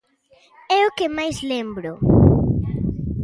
[0.79, 1.91] É o que máis lembro.